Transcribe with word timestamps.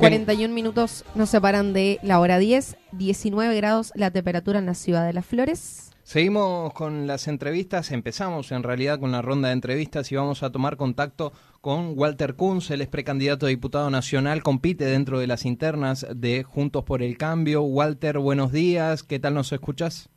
41 0.00 0.54
minutos 0.54 1.04
nos 1.14 1.28
separan 1.28 1.74
de 1.74 1.98
la 2.02 2.20
hora 2.20 2.38
10, 2.38 2.78
19 2.92 3.54
grados 3.54 3.92
la 3.94 4.10
temperatura 4.10 4.58
en 4.58 4.64
la 4.64 4.72
ciudad 4.72 5.04
de 5.04 5.12
Las 5.12 5.26
Flores. 5.26 5.90
Seguimos 6.04 6.72
con 6.72 7.06
las 7.06 7.28
entrevistas, 7.28 7.90
empezamos 7.90 8.50
en 8.50 8.62
realidad 8.62 8.98
con 8.98 9.12
la 9.12 9.20
ronda 9.20 9.48
de 9.48 9.52
entrevistas 9.52 10.10
y 10.10 10.16
vamos 10.16 10.42
a 10.42 10.50
tomar 10.50 10.78
contacto 10.78 11.34
con 11.60 11.92
Walter 11.98 12.34
Kunz, 12.34 12.70
él 12.70 12.80
es 12.80 12.88
precandidato 12.88 13.44
a 13.44 13.50
diputado 13.50 13.90
nacional, 13.90 14.42
compite 14.42 14.86
dentro 14.86 15.18
de 15.18 15.26
las 15.26 15.44
internas 15.44 16.06
de 16.16 16.44
Juntos 16.44 16.82
por 16.84 17.02
el 17.02 17.18
Cambio. 17.18 17.60
Walter, 17.60 18.18
buenos 18.20 18.52
días, 18.52 19.02
¿qué 19.02 19.18
tal 19.18 19.34
nos 19.34 19.52
escuchas? 19.52 20.08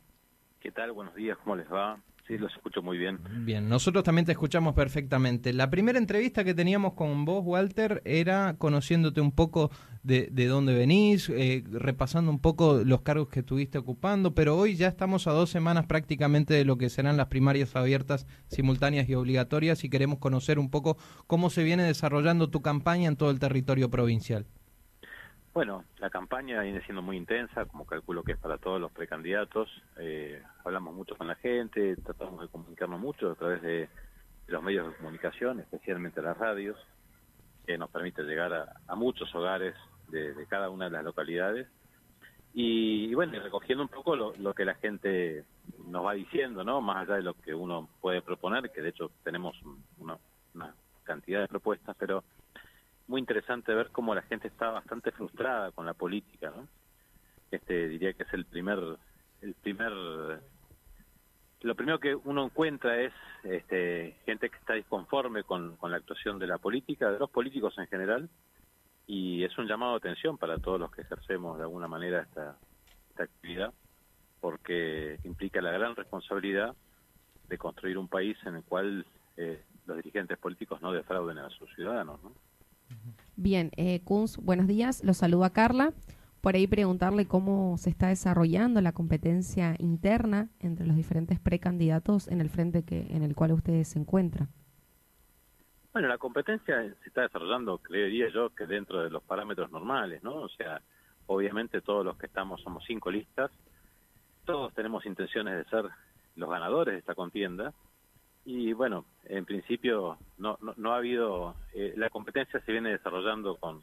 ¿Qué 0.60 0.72
tal? 0.72 0.92
Buenos 0.92 1.14
días, 1.14 1.36
¿cómo 1.44 1.56
les 1.56 1.70
va? 1.70 2.00
Sí, 2.26 2.38
los 2.38 2.50
escucho 2.54 2.80
muy 2.80 2.96
bien. 2.96 3.18
Bien, 3.44 3.68
nosotros 3.68 4.02
también 4.02 4.24
te 4.24 4.32
escuchamos 4.32 4.74
perfectamente. 4.74 5.52
La 5.52 5.68
primera 5.68 5.98
entrevista 5.98 6.42
que 6.42 6.54
teníamos 6.54 6.94
con 6.94 7.26
vos, 7.26 7.42
Walter, 7.44 8.00
era 8.06 8.56
conociéndote 8.56 9.20
un 9.20 9.30
poco 9.30 9.70
de, 10.02 10.28
de 10.32 10.46
dónde 10.46 10.74
venís, 10.74 11.28
eh, 11.28 11.62
repasando 11.70 12.30
un 12.30 12.38
poco 12.38 12.80
los 12.82 13.02
cargos 13.02 13.28
que 13.28 13.40
estuviste 13.40 13.76
ocupando, 13.76 14.34
pero 14.34 14.56
hoy 14.56 14.74
ya 14.74 14.88
estamos 14.88 15.26
a 15.26 15.32
dos 15.32 15.50
semanas 15.50 15.84
prácticamente 15.84 16.54
de 16.54 16.64
lo 16.64 16.78
que 16.78 16.88
serán 16.88 17.18
las 17.18 17.26
primarias 17.26 17.76
abiertas, 17.76 18.26
simultáneas 18.48 19.06
y 19.06 19.14
obligatorias 19.14 19.84
y 19.84 19.90
queremos 19.90 20.18
conocer 20.18 20.58
un 20.58 20.70
poco 20.70 20.96
cómo 21.26 21.50
se 21.50 21.62
viene 21.62 21.82
desarrollando 21.82 22.48
tu 22.48 22.62
campaña 22.62 23.08
en 23.08 23.16
todo 23.16 23.30
el 23.30 23.38
territorio 23.38 23.90
provincial. 23.90 24.46
Bueno, 25.54 25.84
la 25.98 26.10
campaña 26.10 26.62
viene 26.62 26.80
siendo 26.80 27.00
muy 27.00 27.16
intensa, 27.16 27.64
como 27.66 27.86
calculo 27.86 28.24
que 28.24 28.32
es 28.32 28.38
para 28.38 28.58
todos 28.58 28.80
los 28.80 28.90
precandidatos. 28.90 29.70
Eh, 29.98 30.42
hablamos 30.64 30.92
mucho 30.92 31.16
con 31.16 31.28
la 31.28 31.36
gente, 31.36 31.94
tratamos 31.94 32.40
de 32.40 32.48
comunicarnos 32.48 32.98
mucho 32.98 33.30
a 33.30 33.34
través 33.36 33.62
de, 33.62 33.88
los 34.48 34.62
medios 34.64 34.88
de 34.88 34.96
comunicación, 34.96 35.60
especialmente 35.60 36.20
las 36.20 36.36
radios, 36.36 36.76
que 37.64 37.78
nos 37.78 37.88
permite 37.90 38.24
llegar 38.24 38.52
a, 38.52 38.94
muchos 38.96 39.32
hogares 39.32 39.76
de, 40.08 40.34
cada 40.48 40.70
una 40.70 40.86
de 40.86 40.90
las 40.90 41.04
localidades. 41.04 41.68
Y, 42.52 43.14
bueno, 43.14 43.38
recogiendo 43.40 43.84
un 43.84 43.90
poco 43.90 44.16
lo, 44.16 44.54
que 44.54 44.64
la 44.64 44.74
gente 44.74 45.44
nos 45.86 46.04
va 46.04 46.14
diciendo, 46.14 46.64
¿no? 46.64 46.80
Más 46.80 46.96
allá 46.96 47.14
de 47.14 47.22
lo 47.22 47.34
que 47.34 47.54
uno 47.54 47.88
puede 48.00 48.22
proponer, 48.22 48.72
que 48.72 48.82
de 48.82 48.88
hecho 48.88 49.12
tenemos 49.22 49.56
una 49.98 50.18
cantidad 51.04 51.42
de 51.42 51.48
propuestas, 51.48 51.94
pero 51.96 52.24
muy 53.06 53.20
interesante 53.20 53.74
ver 53.74 53.90
cómo 53.90 54.14
la 54.14 54.22
gente 54.22 54.48
está 54.48 54.70
bastante 54.70 55.12
frustrada 55.12 55.72
con 55.72 55.86
la 55.86 55.94
política, 55.94 56.50
¿no? 56.50 56.68
Este 57.50 57.88
diría 57.88 58.12
que 58.14 58.24
es 58.24 58.32
el 58.32 58.46
primer 58.46 58.78
el 59.42 59.54
primer 59.54 59.92
lo 61.60 61.74
primero 61.74 61.98
que 61.98 62.14
uno 62.14 62.44
encuentra 62.44 63.00
es 63.00 63.12
este, 63.42 64.16
gente 64.26 64.50
que 64.50 64.56
está 64.58 64.74
disconforme 64.74 65.44
con, 65.44 65.76
con 65.76 65.90
la 65.90 65.96
actuación 65.96 66.38
de 66.38 66.46
la 66.46 66.58
política, 66.58 67.10
de 67.10 67.18
los 67.18 67.30
políticos 67.30 67.74
en 67.78 67.86
general, 67.86 68.28
y 69.06 69.44
es 69.44 69.56
un 69.56 69.66
llamado 69.66 69.92
de 69.92 69.98
atención 69.98 70.36
para 70.36 70.58
todos 70.58 70.78
los 70.78 70.90
que 70.90 71.02
ejercemos 71.02 71.56
de 71.56 71.62
alguna 71.64 71.88
manera 71.88 72.20
esta, 72.20 72.58
esta 73.08 73.22
actividad, 73.22 73.72
porque 74.40 75.18
implica 75.24 75.62
la 75.62 75.72
gran 75.72 75.96
responsabilidad 75.96 76.74
de 77.48 77.56
construir 77.58 77.96
un 77.96 78.08
país 78.08 78.36
en 78.44 78.56
el 78.56 78.62
cual 78.64 79.06
eh, 79.38 79.62
los 79.86 79.96
dirigentes 79.96 80.36
políticos 80.36 80.82
no 80.82 80.92
defrauden 80.92 81.38
a 81.38 81.48
sus 81.48 81.74
ciudadanos. 81.74 82.22
¿no? 82.22 82.32
Bien, 83.36 83.70
eh, 83.76 84.00
Kunz, 84.04 84.36
buenos 84.36 84.66
días. 84.66 85.02
Los 85.04 85.18
saluda 85.18 85.50
Carla. 85.50 85.92
Por 86.40 86.54
ahí 86.56 86.66
preguntarle 86.66 87.26
cómo 87.26 87.78
se 87.78 87.88
está 87.90 88.08
desarrollando 88.08 88.80
la 88.80 88.92
competencia 88.92 89.76
interna 89.78 90.50
entre 90.60 90.86
los 90.86 90.94
diferentes 90.94 91.40
precandidatos 91.40 92.28
en 92.28 92.40
el 92.40 92.50
frente 92.50 92.84
que 92.84 93.06
en 93.10 93.22
el 93.22 93.34
cual 93.34 93.52
ustedes 93.52 93.88
se 93.88 93.98
encuentran. 93.98 94.48
Bueno, 95.94 96.08
la 96.08 96.18
competencia 96.18 96.82
se 96.82 97.08
está 97.08 97.22
desarrollando, 97.22 97.78
creería 97.78 98.28
yo, 98.28 98.50
que 98.50 98.66
dentro 98.66 99.02
de 99.02 99.10
los 99.10 99.22
parámetros 99.22 99.70
normales, 99.70 100.22
¿no? 100.22 100.34
O 100.34 100.48
sea, 100.50 100.82
obviamente 101.26 101.80
todos 101.80 102.04
los 102.04 102.18
que 102.18 102.26
estamos 102.26 102.60
somos 102.60 102.84
cinco 102.86 103.10
listas, 103.10 103.50
todos 104.44 104.74
tenemos 104.74 105.06
intenciones 105.06 105.56
de 105.56 105.64
ser 105.70 105.88
los 106.36 106.50
ganadores 106.50 106.94
de 106.94 106.98
esta 106.98 107.14
contienda, 107.14 107.72
y 108.44 108.72
bueno, 108.72 109.06
en 109.24 109.44
principio 109.44 110.18
no, 110.38 110.58
no, 110.76 110.92
ha 110.92 110.96
habido, 110.96 111.54
eh, 111.72 111.94
la 111.96 112.10
competencia 112.10 112.60
se 112.60 112.72
viene 112.72 112.90
desarrollando 112.90 113.56
con, 113.56 113.82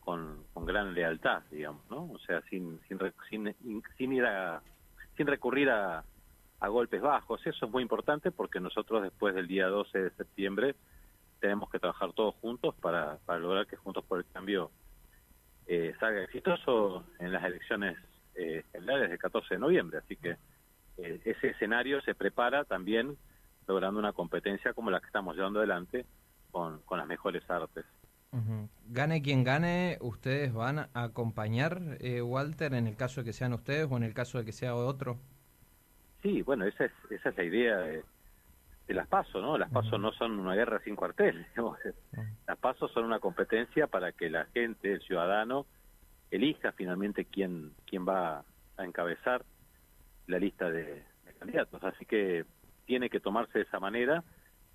con, 0.00 0.66
gran 0.66 0.94
lealtad, 0.94 1.42
digamos, 1.50 1.82
¿no? 1.90 2.10
O 2.12 2.18
sea, 2.18 2.42
sin, 2.42 2.78
sin, 2.86 2.98
sin, 3.28 3.82
sin 3.96 4.12
ir 4.12 4.24
a, 4.24 4.62
sin 5.16 5.26
recurrir 5.26 5.70
a, 5.70 6.04
a 6.60 6.68
golpes 6.68 7.00
bajos. 7.00 7.44
Eso 7.46 7.66
es 7.66 7.72
muy 7.72 7.82
importante 7.82 8.30
porque 8.30 8.60
nosotros 8.60 9.02
después 9.02 9.34
del 9.34 9.48
día 9.48 9.66
12 9.66 9.98
de 9.98 10.10
septiembre 10.10 10.76
tenemos 11.40 11.70
que 11.70 11.78
trabajar 11.78 12.12
todos 12.12 12.34
juntos 12.36 12.74
para, 12.80 13.18
para 13.24 13.38
lograr 13.40 13.66
que 13.66 13.76
Juntos 13.76 14.04
por 14.04 14.18
el 14.18 14.26
Cambio 14.26 14.70
eh, 15.66 15.94
salga 15.98 16.22
exitoso 16.22 17.04
en 17.18 17.32
las 17.32 17.42
elecciones 17.44 17.96
eh, 18.34 18.62
generales 18.72 19.08
del 19.08 19.18
14 19.18 19.54
de 19.54 19.60
noviembre. 19.60 19.98
Así 19.98 20.16
que 20.16 20.36
eh, 20.98 21.20
ese 21.24 21.48
escenario 21.48 22.00
se 22.02 22.14
prepara 22.14 22.64
también 22.64 23.16
logrando 23.70 24.00
una 24.00 24.12
competencia 24.12 24.72
como 24.72 24.90
la 24.90 24.98
que 24.98 25.06
estamos 25.06 25.36
llevando 25.36 25.60
adelante 25.60 26.04
con, 26.50 26.80
con 26.80 26.98
las 26.98 27.06
mejores 27.06 27.48
artes. 27.48 27.84
Gane 28.88 29.22
quien 29.22 29.44
gane, 29.44 29.96
¿ustedes 30.00 30.52
van 30.52 30.80
a 30.80 30.88
acompañar, 30.94 31.80
eh, 32.00 32.20
Walter, 32.20 32.74
en 32.74 32.88
el 32.88 32.96
caso 32.96 33.20
de 33.20 33.26
que 33.26 33.32
sean 33.32 33.52
ustedes 33.52 33.88
o 33.90 33.96
en 33.96 34.02
el 34.02 34.14
caso 34.14 34.38
de 34.38 34.44
que 34.44 34.52
sea 34.52 34.74
otro? 34.74 35.18
Sí, 36.22 36.42
bueno, 36.42 36.64
esa 36.64 36.84
es, 36.84 36.92
esa 37.10 37.28
es 37.28 37.36
la 37.36 37.44
idea 37.44 37.78
de, 37.78 38.04
las 38.88 39.06
PASO, 39.06 39.40
¿no? 39.40 39.56
Las 39.56 39.70
PASO 39.70 39.98
no 39.98 40.10
son 40.12 40.40
una 40.40 40.56
guerra 40.56 40.80
sin 40.82 40.96
cuartel. 40.96 41.46
Las 42.48 42.58
PASO 42.58 42.88
son 42.88 43.04
una 43.04 43.20
competencia 43.20 43.86
para 43.86 44.10
que 44.10 44.28
la 44.28 44.46
gente, 44.46 44.94
el 44.94 45.00
ciudadano, 45.02 45.64
elija 46.32 46.72
finalmente 46.72 47.24
quién, 47.24 47.72
quién 47.86 48.04
va 48.04 48.44
a 48.76 48.84
encabezar 48.84 49.44
la 50.26 50.40
lista 50.40 50.68
de 50.70 51.04
candidatos. 51.38 51.84
Así 51.84 52.04
que 52.04 52.44
tiene 52.90 53.08
que 53.08 53.20
tomarse 53.20 53.60
de 53.60 53.64
esa 53.66 53.78
manera 53.78 54.24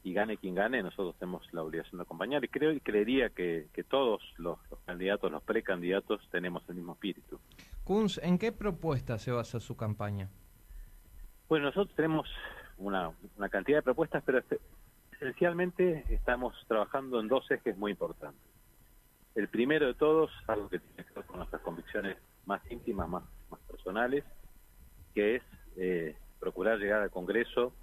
y 0.02 0.14
gane 0.14 0.38
quien 0.38 0.56
gane, 0.56 0.82
nosotros 0.82 1.18
tenemos 1.20 1.44
la 1.52 1.64
obligación 1.64 1.98
de 1.98 2.04
acompañar 2.04 2.46
y 2.46 2.48
creo 2.48 2.72
y 2.72 2.80
creería 2.80 3.30
que, 3.30 3.68
que 3.74 3.84
todos 3.84 4.22
los, 4.38 4.58
candidatos, 4.86 5.30
los 5.30 5.44
precandidatos, 5.44 6.22
tenemos 6.32 6.64
el 6.70 6.76
mismo 6.76 6.94
espíritu. 6.94 7.42
Kunz, 7.84 8.18
¿en 8.20 8.38
qué 8.38 8.54
propuesta 8.54 9.18
se 9.18 9.32
basa 9.32 9.60
su 9.60 9.76
campaña? 9.76 10.30
Bueno, 11.50 11.66
nosotros 11.66 11.94
tenemos 11.94 12.30
una, 12.78 13.12
una 13.36 13.50
cantidad 13.50 13.80
de 13.80 13.82
propuestas, 13.82 14.24
pero 14.26 14.42
esencialmente 15.12 16.06
estamos 16.08 16.56
trabajando 16.70 17.20
en 17.20 17.28
dos 17.28 17.52
ejes 17.52 17.78
muy 17.78 17.92
importantes. 17.92 18.42
El 19.36 19.50
primero 19.50 19.88
de 19.88 19.94
todos, 19.94 20.32
algo 20.48 20.70
que 20.70 20.80
tiene 20.80 21.04
que 21.04 21.16
ver 21.16 21.26
con 21.26 21.40
nuestras 21.40 21.62
convicciones 21.64 22.16
más 22.46 22.62
íntimas, 22.72 23.10
más, 23.10 23.24
más 23.52 23.60
personales, 23.70 24.24
que 25.14 25.36
es 25.36 25.44
eh, 25.76 26.16
procurar 26.40 26.80
llegar 26.80 27.02
al 27.02 27.12
Congreso 27.12 27.74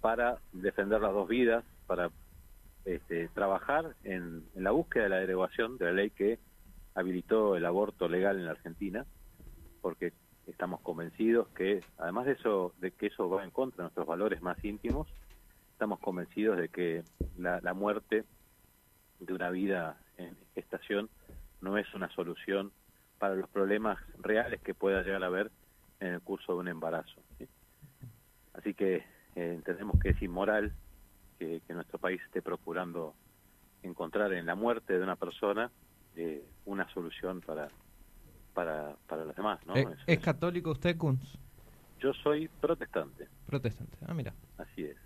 para 0.00 0.38
defender 0.52 1.00
las 1.00 1.12
dos 1.12 1.28
vidas, 1.28 1.64
para 1.86 2.10
este, 2.84 3.28
trabajar 3.28 3.94
en, 4.04 4.44
la 4.54 4.70
búsqueda 4.70 5.04
de 5.04 5.10
la 5.10 5.18
derogación 5.18 5.76
de 5.78 5.84
la 5.86 5.92
ley 5.92 6.10
que 6.10 6.38
habilitó 6.94 7.56
el 7.56 7.66
aborto 7.66 8.08
legal 8.08 8.38
en 8.38 8.46
la 8.46 8.52
Argentina, 8.52 9.06
porque 9.80 10.12
estamos 10.46 10.80
convencidos 10.80 11.48
que, 11.48 11.80
además 11.98 12.26
de 12.26 12.32
eso, 12.32 12.74
de 12.80 12.90
que 12.92 13.06
eso 13.06 13.28
va 13.28 13.44
en 13.44 13.50
contra 13.50 13.78
de 13.78 13.82
nuestros 13.84 14.06
valores 14.06 14.42
más 14.42 14.62
íntimos, 14.64 15.08
estamos 15.72 16.00
convencidos 16.00 16.56
de 16.56 16.68
que 16.68 17.04
la, 17.36 17.60
la 17.60 17.74
muerte 17.74 18.24
de 19.20 19.32
una 19.32 19.50
vida 19.50 20.00
en 20.16 20.36
gestación 20.54 21.08
no 21.60 21.76
es 21.78 21.92
una 21.94 22.08
solución 22.10 22.72
para 23.18 23.34
los 23.34 23.48
problemas 23.50 23.98
reales 24.18 24.60
que 24.62 24.74
pueda 24.74 25.02
llegar 25.02 25.22
a 25.22 25.26
haber 25.26 25.50
en 26.00 26.14
el 26.14 26.20
curso 26.22 26.54
de 26.54 26.60
un 26.60 26.68
embarazo. 26.68 27.20
Así 28.54 28.74
que 28.74 29.04
eh, 29.36 29.54
entendemos 29.54 29.98
que 30.00 30.10
es 30.10 30.22
inmoral 30.22 30.72
que, 31.38 31.62
nuestro 31.70 31.98
país 31.98 32.20
esté 32.26 32.42
procurando 32.42 33.14
encontrar 33.82 34.32
en 34.34 34.44
la 34.44 34.54
muerte 34.54 34.98
de 34.98 35.02
una 35.02 35.16
persona 35.16 35.70
eh, 36.16 36.44
una 36.66 36.86
solución 36.92 37.40
para, 37.40 37.68
para, 38.52 38.96
para 39.06 39.24
los 39.24 39.34
demás. 39.34 39.64
¿no? 39.66 39.74
Eh, 39.74 39.86
¿Es, 40.06 40.18
católico 40.18 40.72
usted, 40.72 40.98
Kunz? 40.98 41.38
Yo 41.98 42.12
soy 42.12 42.48
protestante. 42.60 43.28
Protestante, 43.46 43.96
ah, 44.06 44.12
mira. 44.12 44.34
Así 44.58 44.84
es. 44.84 44.96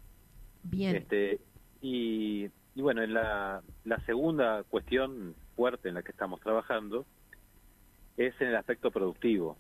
Bien. 0.64 0.96
Este, 0.96 1.40
y, 1.80 2.48
y 2.74 2.82
bueno, 2.82 3.02
en 3.02 3.14
la, 3.14 3.62
la 3.84 3.98
segunda 4.06 4.64
cuestión 4.64 5.36
fuerte 5.54 5.88
en 5.88 5.94
la 5.94 6.02
que 6.02 6.10
estamos 6.10 6.40
trabajando 6.40 7.06
es 8.16 8.34
en 8.40 8.48
el 8.48 8.56
aspecto 8.56 8.90
productivo. 8.90 9.56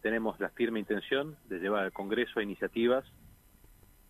tenemos 0.00 0.40
la 0.40 0.48
firme 0.50 0.80
intención 0.80 1.36
de 1.48 1.60
llevar 1.60 1.84
al 1.84 1.92
Congreso 1.92 2.40
iniciativas 2.40 3.04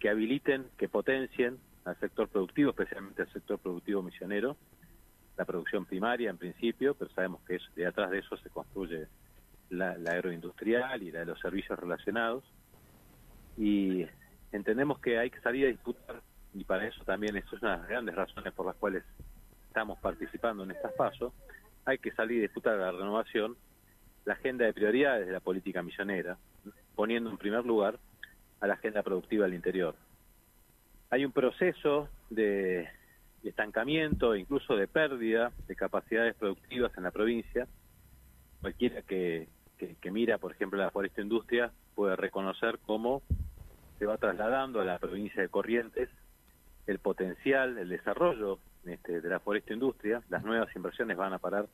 que 0.02 0.08
habiliten, 0.08 0.66
que 0.76 0.88
potencien 0.88 1.60
al 1.84 1.96
sector 2.00 2.28
productivo, 2.28 2.70
especialmente 2.70 3.22
al 3.22 3.32
sector 3.32 3.60
productivo 3.60 4.02
misionero, 4.02 4.56
la 5.36 5.44
producción 5.44 5.86
primaria 5.86 6.28
en 6.28 6.38
principio, 6.38 6.94
pero 6.94 7.08
sabemos 7.12 7.40
que 7.46 7.60
de 7.76 7.86
atrás 7.86 8.10
de 8.10 8.18
eso 8.18 8.36
se 8.38 8.50
construye 8.50 9.06
la, 9.70 9.92
agroindustrial 9.92 11.04
y 11.04 11.12
la 11.12 11.20
de 11.20 11.26
los 11.26 11.38
servicios 11.38 11.78
relacionados. 11.78 12.42
Y 13.56 14.04
entendemos 14.50 14.98
que 14.98 15.20
hay 15.20 15.30
que 15.30 15.38
salir 15.38 15.66
a 15.66 15.68
disputar, 15.68 16.20
y 16.52 16.64
para 16.64 16.84
eso 16.88 17.04
también, 17.04 17.36
es 17.36 17.44
una 17.52 17.76
de 17.76 17.78
las 17.78 17.88
grandes 17.88 18.14
razones 18.16 18.52
por 18.54 18.66
las 18.66 18.74
cuales 18.74 19.04
estamos 19.68 20.00
participando 20.00 20.64
en 20.64 20.72
estas 20.72 20.92
pasos, 20.94 21.32
hay 21.84 21.98
que 21.98 22.10
salir 22.10 22.38
y 22.38 22.40
disputar 22.40 22.76
la 22.76 22.90
renovación 22.90 23.56
la 24.24 24.32
agenda 24.32 24.64
de 24.64 24.72
prioridades 24.72 25.28
de 25.28 25.32
la 25.32 25.40
política 25.40 25.80
misionera, 25.80 26.38
poniendo 26.96 27.30
en 27.30 27.38
primer 27.38 27.64
lugar 27.64 28.00
a 28.62 28.66
la 28.68 28.74
agenda 28.74 29.02
productiva 29.02 29.44
del 29.44 29.54
interior. 29.54 29.96
Hay 31.10 31.24
un 31.24 31.32
proceso 31.32 32.08
de 32.30 32.88
estancamiento, 33.42 34.36
incluso 34.36 34.76
de 34.76 34.86
pérdida 34.86 35.52
de 35.66 35.74
capacidades 35.74 36.36
productivas 36.36 36.96
en 36.96 37.02
la 37.02 37.10
provincia. 37.10 37.66
Cualquiera 38.60 39.02
que, 39.02 39.48
que, 39.76 40.10
mira, 40.12 40.38
por 40.38 40.52
ejemplo, 40.52 40.78
la 40.78 40.92
foresta 40.92 41.20
industria 41.20 41.72
puede 41.96 42.14
reconocer 42.14 42.78
cómo 42.86 43.22
se 43.98 44.06
va 44.06 44.16
trasladando 44.16 44.80
a 44.80 44.84
la 44.84 44.98
provincia 45.00 45.42
de 45.42 45.48
Corrientes 45.48 46.08
el 46.86 47.00
potencial, 47.00 47.78
el 47.78 47.88
desarrollo 47.88 48.60
este, 48.84 49.20
de 49.20 49.28
la 49.28 49.40
foresta 49.40 49.72
industria. 49.72 50.22
Las 50.28 50.44
nuevas 50.44 50.74
inversiones 50.76 51.16
van 51.16 51.32
a 51.32 51.40
parar 51.40 51.66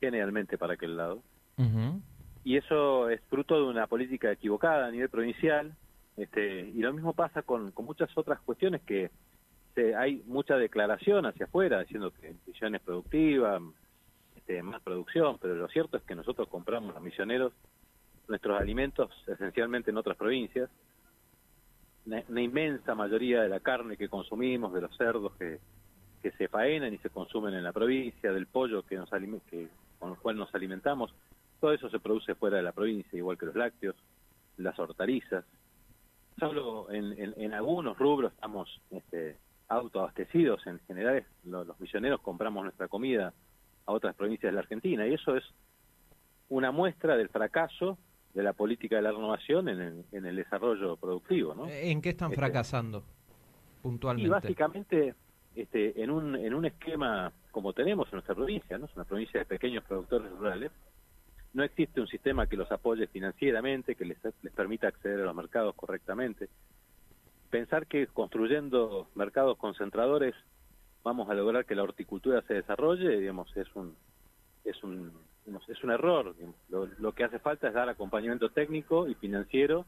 generalmente 0.00 0.56
para 0.56 0.74
aquel 0.74 0.96
lado. 0.96 1.22
Y 2.42 2.56
eso 2.56 3.10
es 3.10 3.20
fruto 3.28 3.54
de 3.56 3.70
una 3.70 3.86
política 3.86 4.32
equivocada 4.32 4.86
a 4.86 4.90
nivel 4.90 5.10
provincial. 5.10 5.76
Este, 6.16 6.60
y 6.60 6.78
lo 6.80 6.92
mismo 6.92 7.14
pasa 7.14 7.42
con, 7.42 7.70
con 7.72 7.86
muchas 7.86 8.10
otras 8.16 8.40
cuestiones 8.40 8.82
que 8.82 9.10
este, 9.68 9.96
hay 9.96 10.22
mucha 10.26 10.56
declaración 10.56 11.24
hacia 11.24 11.46
afuera 11.46 11.80
diciendo 11.80 12.12
que 12.12 12.34
misiones 12.46 12.82
productivas, 12.82 13.62
este, 14.36 14.62
más 14.62 14.82
producción, 14.82 15.38
pero 15.40 15.54
lo 15.54 15.68
cierto 15.68 15.96
es 15.96 16.02
que 16.02 16.14
nosotros 16.14 16.48
compramos 16.48 16.94
los 16.94 17.02
misioneros 17.02 17.52
nuestros 18.28 18.60
alimentos 18.60 19.10
esencialmente 19.26 19.90
en 19.90 19.96
otras 19.96 20.16
provincias. 20.16 20.68
Una, 22.04 22.42
inmensa 22.42 22.94
mayoría 22.94 23.42
de 23.42 23.48
la 23.48 23.60
carne 23.60 23.96
que 23.96 24.08
consumimos, 24.08 24.72
de 24.74 24.80
los 24.80 24.96
cerdos 24.96 25.32
que, 25.38 25.58
que 26.20 26.32
se 26.32 26.48
faenan 26.48 26.92
y 26.92 26.98
se 26.98 27.10
consumen 27.10 27.54
en 27.54 27.64
la 27.64 27.72
provincia, 27.72 28.32
del 28.32 28.46
pollo 28.46 28.82
que 28.82 28.96
nos 28.96 29.08
que, 29.48 29.68
con 29.98 30.10
el 30.10 30.16
cual 30.18 30.36
nos 30.36 30.54
alimentamos, 30.54 31.14
todo 31.60 31.72
eso 31.72 31.88
se 31.88 32.00
produce 32.00 32.34
fuera 32.34 32.56
de 32.56 32.62
la 32.62 32.72
provincia, 32.72 33.16
igual 33.16 33.38
que 33.38 33.46
los 33.46 33.54
lácteos, 33.54 33.94
las 34.58 34.78
hortalizas. 34.78 35.44
Solo 36.38 36.90
en, 36.90 37.34
en, 37.36 37.52
algunos 37.54 37.98
rubros 37.98 38.32
estamos 38.32 38.80
este, 38.90 39.36
autoabastecidos, 39.68 40.66
en 40.66 40.80
general 40.86 41.24
los, 41.44 41.78
misioneros 41.80 42.20
compramos 42.20 42.64
nuestra 42.64 42.88
comida 42.88 43.32
a 43.86 43.92
otras 43.92 44.14
provincias 44.14 44.50
de 44.50 44.54
la 44.54 44.60
Argentina 44.60 45.06
y 45.06 45.14
eso 45.14 45.36
es 45.36 45.44
una 46.48 46.70
muestra 46.70 47.16
del 47.16 47.28
fracaso 47.28 47.98
de 48.34 48.42
la 48.42 48.52
política 48.52 48.96
de 48.96 49.02
la 49.02 49.12
renovación 49.12 49.68
en 49.68 50.04
el, 50.12 50.36
desarrollo 50.36 50.96
productivo. 50.96 51.54
¿no? 51.54 51.68
¿En 51.68 52.00
qué 52.00 52.10
están 52.10 52.30
este, 52.30 52.40
fracasando 52.40 53.04
puntualmente? 53.82 54.26
Y 54.26 54.30
básicamente 54.30 55.14
este, 55.54 56.02
en, 56.02 56.10
un, 56.10 56.36
en 56.36 56.54
un 56.54 56.64
esquema 56.64 57.32
como 57.50 57.72
tenemos 57.72 58.08
en 58.08 58.16
nuestra 58.16 58.34
provincia, 58.34 58.78
¿no? 58.78 58.86
es 58.86 58.96
una 58.96 59.04
provincia 59.04 59.38
de 59.38 59.46
pequeños 59.46 59.84
productores 59.84 60.30
rurales, 60.32 60.72
no 61.54 61.62
existe 61.62 62.00
un 62.00 62.08
sistema 62.08 62.46
que 62.46 62.56
los 62.56 62.70
apoye 62.72 63.06
financieramente, 63.06 63.94
que 63.94 64.04
les, 64.04 64.18
les 64.42 64.52
permita 64.52 64.88
acceder 64.88 65.20
a 65.20 65.24
los 65.24 65.34
mercados 65.34 65.74
correctamente. 65.74 66.48
Pensar 67.50 67.86
que 67.86 68.06
construyendo 68.06 69.08
mercados 69.14 69.58
concentradores 69.58 70.34
vamos 71.04 71.28
a 71.28 71.34
lograr 71.34 71.66
que 71.66 71.74
la 71.74 71.82
horticultura 71.82 72.42
se 72.42 72.54
desarrolle, 72.54 73.18
digamos, 73.18 73.54
es 73.56 73.68
un 73.74 73.94
es 74.64 74.82
un 74.82 75.12
es 75.68 75.84
un 75.84 75.90
error. 75.90 76.34
Lo, 76.68 76.86
lo, 76.98 77.12
que 77.12 77.24
hace 77.24 77.38
falta 77.40 77.68
es 77.68 77.74
dar 77.74 77.88
acompañamiento 77.88 78.50
técnico 78.50 79.08
y 79.08 79.14
financiero 79.14 79.84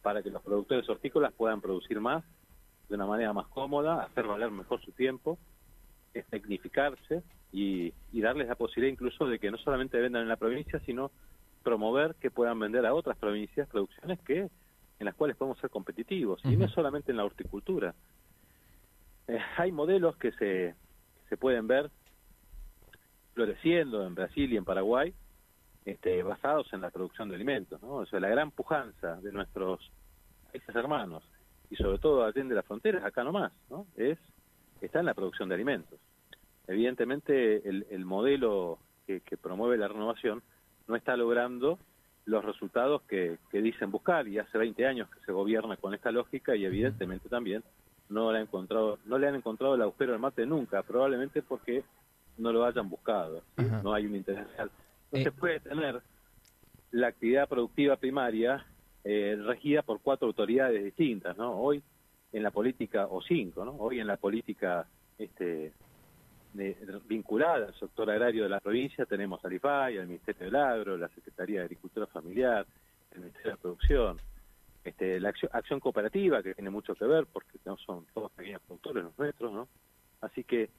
para 0.00 0.22
que 0.22 0.30
los 0.30 0.42
productores 0.42 0.88
hortícolas 0.88 1.32
puedan 1.32 1.60
producir 1.60 2.00
más 2.00 2.24
de 2.88 2.94
una 2.94 3.06
manera 3.06 3.32
más 3.32 3.48
cómoda, 3.48 4.04
hacer 4.04 4.26
valer 4.26 4.50
mejor 4.50 4.80
su 4.80 4.92
tiempo, 4.92 5.38
es 6.14 6.24
tecnificarse 6.26 7.22
y, 7.52 7.92
darles 8.12 8.48
la 8.48 8.54
posibilidad 8.54 8.92
incluso 8.92 9.26
de 9.26 9.38
que 9.38 9.50
no 9.50 9.58
solamente 9.58 9.98
vendan 9.98 10.22
en 10.22 10.28
la 10.28 10.36
provincia, 10.36 10.80
sino 10.80 11.10
promover 11.62 12.14
que 12.16 12.30
puedan 12.30 12.58
vender 12.58 12.86
a 12.86 12.94
otras 12.94 13.16
provincias 13.18 13.68
producciones 13.68 14.20
que 14.20 14.48
en 14.98 15.06
las 15.06 15.14
cuales 15.14 15.36
podemos 15.36 15.58
ser 15.58 15.68
competitivos, 15.68 16.40
y 16.44 16.56
no 16.56 16.68
solamente 16.68 17.10
en 17.10 17.16
la 17.16 17.24
horticultura. 17.24 17.92
Eh, 19.26 19.38
hay 19.56 19.72
modelos 19.72 20.16
que 20.16 20.30
se, 20.32 20.76
se 21.28 21.36
pueden 21.36 21.66
ver 21.66 21.90
floreciendo 23.34 24.06
en 24.06 24.14
Brasil 24.14 24.52
y 24.52 24.56
en 24.56 24.64
Paraguay, 24.64 25.12
este, 25.84 26.22
basados 26.22 26.72
en 26.72 26.82
la 26.82 26.90
producción 26.90 27.28
de 27.28 27.34
alimentos, 27.34 27.82
¿no? 27.82 27.94
O 27.94 28.06
sea, 28.06 28.20
la 28.20 28.28
gran 28.28 28.52
pujanza 28.52 29.16
de 29.16 29.32
nuestros 29.32 29.90
países 30.52 30.74
hermanos, 30.76 31.24
y 31.68 31.76
sobre 31.76 31.98
todo 31.98 32.24
allá 32.24 32.44
de 32.44 32.54
las 32.54 32.64
fronteras, 32.64 33.04
acá 33.04 33.24
nomás, 33.24 33.52
¿no? 33.70 33.86
Es, 33.96 34.18
está 34.80 35.00
en 35.00 35.06
la 35.06 35.14
producción 35.14 35.48
de 35.48 35.56
alimentos. 35.56 35.98
Evidentemente, 36.72 37.68
el, 37.68 38.04
modelo 38.06 38.78
que, 39.06 39.20
promueve 39.36 39.76
la 39.76 39.88
renovación 39.88 40.42
no 40.88 40.96
está 40.96 41.16
logrando 41.18 41.78
los 42.24 42.42
resultados 42.42 43.02
que, 43.02 43.38
dicen 43.52 43.90
buscar 43.90 44.26
y 44.26 44.38
hace 44.38 44.56
20 44.56 44.86
años 44.86 45.10
que 45.10 45.20
se 45.26 45.32
gobierna 45.32 45.76
con 45.76 45.92
esta 45.92 46.10
lógica 46.10 46.56
y 46.56 46.64
evidentemente 46.64 47.28
también 47.28 47.62
no 48.08 48.32
le 48.32 48.38
han 48.38 48.44
encontrado 48.44 48.98
no 49.04 49.18
le 49.18 49.28
han 49.28 49.34
encontrado 49.34 49.74
el 49.74 49.82
agujero 49.82 50.12
del 50.12 50.20
mate 50.20 50.46
nunca 50.46 50.82
probablemente 50.82 51.42
porque 51.42 51.82
no 52.38 52.52
lo 52.52 52.64
hayan 52.64 52.88
buscado 52.88 53.42
no 53.82 53.92
hay 53.92 54.06
un 54.06 54.16
interés 54.16 54.46
real. 54.56 54.70
Se 55.10 55.22
eh. 55.22 55.32
puede 55.32 55.60
tener 55.60 56.00
la 56.90 57.08
actividad 57.08 57.48
productiva 57.48 57.96
primaria 57.96 58.64
eh, 59.04 59.36
regida 59.44 59.82
por 59.82 60.00
cuatro 60.00 60.28
autoridades 60.28 60.82
distintas 60.82 61.36
no 61.36 61.52
hoy 61.52 61.82
en 62.32 62.42
la 62.42 62.50
política 62.50 63.06
o 63.10 63.20
cinco 63.20 63.64
no 63.64 63.72
hoy 63.72 64.00
en 64.00 64.06
la 64.06 64.16
política 64.16 64.86
este 65.18 65.72
vinculada 66.54 67.66
al 67.66 67.74
sector 67.78 68.10
agrario 68.10 68.44
de 68.44 68.48
la 68.50 68.60
provincia 68.60 69.06
tenemos 69.06 69.44
al 69.44 69.52
IFAI, 69.54 69.98
al 69.98 70.06
Ministerio 70.06 70.46
del 70.46 70.56
Agro, 70.56 70.96
la 70.96 71.08
Secretaría 71.08 71.60
de 71.60 71.64
Agricultura 71.64 72.06
Familiar, 72.06 72.66
el 73.12 73.20
Ministerio 73.20 73.52
de 73.52 73.56
Producción, 73.56 74.20
este, 74.84 75.20
la 75.20 75.30
acción, 75.30 75.80
cooperativa 75.80 76.42
que 76.42 76.54
tiene 76.54 76.70
mucho 76.70 76.94
que 76.94 77.06
ver 77.06 77.26
porque 77.32 77.58
no 77.64 77.76
son 77.78 78.06
todos 78.12 78.30
pequeños 78.32 78.60
productores 78.66 79.04
los 79.04 79.18
nuestros, 79.18 79.52
¿no? 79.52 79.68
Así 80.20 80.44
que 80.44 80.70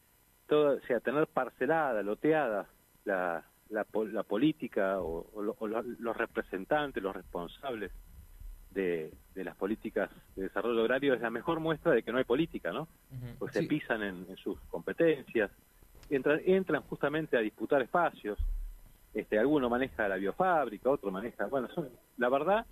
todo, 0.48 0.80
sea, 0.82 1.00
tener 1.00 1.28
parcelada, 1.28 2.04
loteada 2.04 2.68
la, 3.06 3.44
la, 3.70 3.84
política 4.24 5.00
o, 5.02 5.26
los 5.42 6.18
representantes, 6.18 7.02
los 7.02 7.16
responsables 7.16 7.92
de, 8.74 9.12
las 9.36 9.56
políticas 9.56 10.10
de 10.36 10.44
desarrollo 10.44 10.82
agrario 10.82 11.14
es 11.14 11.22
la 11.22 11.30
mejor 11.30 11.60
muestra 11.60 11.92
de 11.92 12.04
que 12.04 12.12
no 12.12 12.18
hay 12.18 12.24
política, 12.24 12.72
¿no? 12.72 12.88
Porque 13.40 13.60
se 13.62 13.68
pisan 13.68 14.04
en, 14.04 14.38
sus 14.38 14.60
competencias, 14.70 15.52
entran, 16.10 16.42
entran 16.46 16.82
justamente 16.84 17.38
a 17.38 17.42
disputar 17.42 17.82
espacios, 17.82 18.38
este, 19.14 19.38
alguno 19.38 19.70
maneja 19.70 20.08
la 20.08 20.16
biofábrica, 20.16 20.90
otro 20.90 21.12
maneja, 21.12 21.46
bueno, 21.46 21.70
la 22.18 22.30
verdad, 22.30 22.66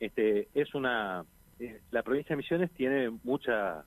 este, 0.00 0.48
es 0.54 0.74
una, 0.74 1.24
eh, 1.58 1.80
la 1.90 2.02
provincia 2.02 2.34
de 2.34 2.38
Misiones 2.38 2.70
tiene 2.72 3.10
mucha 3.22 3.84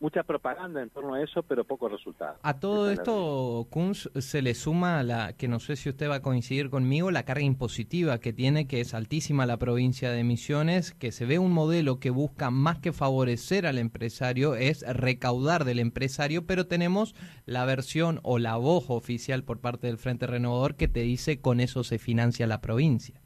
mucha 0.00 0.22
propaganda 0.22 0.82
en 0.82 0.88
torno 0.90 1.14
a 1.14 1.22
eso, 1.22 1.42
pero 1.42 1.64
poco 1.64 1.88
resultado. 1.88 2.38
A 2.42 2.58
todo 2.58 2.90
esto, 2.90 3.66
Kunz, 3.70 4.08
se 4.14 4.40
le 4.42 4.54
suma 4.54 5.02
la, 5.02 5.34
que 5.34 5.46
no 5.46 5.60
sé 5.60 5.76
si 5.76 5.90
usted 5.90 6.08
va 6.08 6.16
a 6.16 6.22
coincidir 6.22 6.70
conmigo, 6.70 7.10
la 7.10 7.24
carga 7.24 7.44
impositiva 7.44 8.18
que 8.18 8.32
tiene, 8.32 8.66
que 8.66 8.80
es 8.80 8.94
altísima 8.94 9.44
la 9.46 9.58
provincia 9.58 10.10
de 10.10 10.24
Misiones, 10.24 10.92
que 10.92 11.12
se 11.12 11.26
ve 11.26 11.38
un 11.38 11.52
modelo 11.52 12.00
que 12.00 12.10
busca 12.10 12.50
más 12.50 12.78
que 12.78 12.92
favorecer 12.92 13.66
al 13.66 13.78
empresario, 13.78 14.54
es 14.54 14.82
recaudar 14.88 15.64
del 15.64 15.78
empresario, 15.78 16.46
pero 16.46 16.66
tenemos 16.66 17.14
la 17.44 17.66
versión 17.66 18.20
o 18.22 18.38
la 18.38 18.56
voz 18.56 18.88
oficial 18.88 19.44
por 19.44 19.60
parte 19.60 19.86
del 19.86 19.98
Frente 19.98 20.26
Renovador 20.26 20.76
que 20.76 20.88
te 20.88 21.00
dice 21.00 21.40
con 21.40 21.60
eso 21.60 21.84
se 21.84 21.98
financia 21.98 22.46
la 22.46 22.62
provincia. 22.62 23.20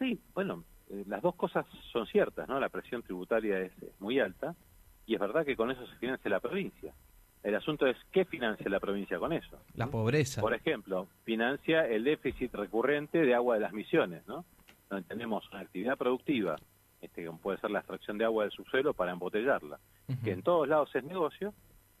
Sí, 0.00 0.20
bueno, 0.34 0.64
eh, 0.90 1.04
las 1.06 1.22
dos 1.22 1.36
cosas 1.36 1.64
son 1.92 2.06
ciertas, 2.06 2.48
¿no? 2.48 2.58
La 2.58 2.68
presión 2.68 3.02
tributaria 3.02 3.60
es 3.60 3.72
muy 4.00 4.18
alta 4.18 4.56
y 5.06 5.14
es 5.14 5.20
verdad 5.20 5.44
que 5.44 5.56
con 5.56 5.70
eso 5.70 5.86
se 5.86 5.96
financia 5.96 6.30
la 6.30 6.40
provincia. 6.40 6.92
El 7.42 7.54
asunto 7.54 7.86
es, 7.86 7.96
¿qué 8.10 8.24
financia 8.24 8.68
la 8.70 8.80
provincia 8.80 9.18
con 9.18 9.32
eso? 9.32 9.58
La 9.74 9.86
pobreza. 9.86 10.40
Por 10.40 10.54
ejemplo, 10.54 11.08
financia 11.24 11.86
el 11.86 12.04
déficit 12.04 12.54
recurrente 12.54 13.18
de 13.18 13.34
agua 13.34 13.56
de 13.56 13.60
las 13.60 13.72
misiones, 13.74 14.26
¿no? 14.26 14.46
Donde 14.88 15.06
tenemos 15.06 15.46
una 15.50 15.60
actividad 15.60 15.98
productiva, 15.98 16.56
este, 17.02 17.26
como 17.26 17.38
puede 17.38 17.58
ser 17.58 17.70
la 17.70 17.80
extracción 17.80 18.16
de 18.16 18.24
agua 18.24 18.44
del 18.44 18.52
subsuelo 18.52 18.94
para 18.94 19.12
embotellarla, 19.12 19.78
que 20.22 20.32
en 20.32 20.42
todos 20.42 20.66
lados 20.66 20.94
es 20.94 21.04
negocio, 21.04 21.52